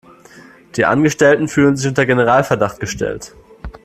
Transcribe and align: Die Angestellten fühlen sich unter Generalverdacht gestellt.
Die 0.77 0.85
Angestellten 0.85 1.47
fühlen 1.47 1.77
sich 1.77 1.87
unter 1.87 2.07
Generalverdacht 2.07 2.79
gestellt. 2.79 3.35